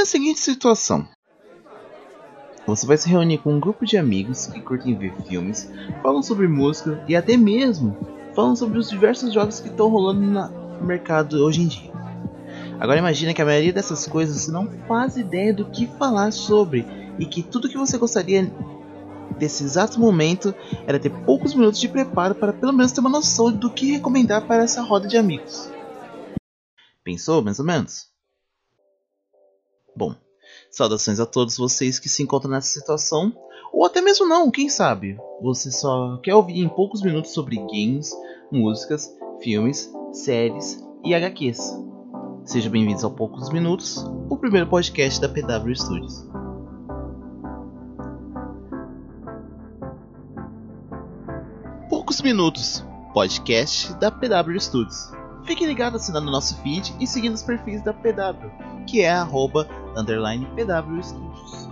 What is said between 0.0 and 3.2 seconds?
Imagine a seguinte situação. Você vai se